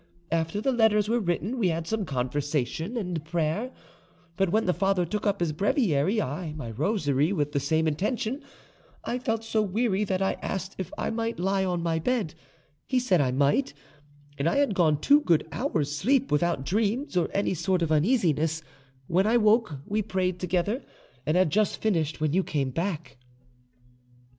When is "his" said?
5.41-5.51